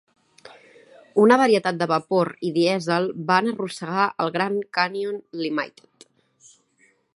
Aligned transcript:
Una 1.23 1.35
varietat 1.41 1.77
de 1.81 1.87
vapor 1.91 2.31
i 2.49 2.51
dièsel 2.55 3.05
van 3.29 3.51
arrossegar 3.53 4.09
el 4.25 4.35
"Grand 4.39 4.67
Canyon 4.79 5.23
Limited". 5.45 6.09